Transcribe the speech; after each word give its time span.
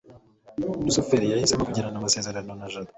rusufero 0.85 1.23
yahisemo 1.27 1.63
kugirana 1.67 1.97
amasezerano 1.99 2.51
na 2.59 2.67
jabo 2.71 2.89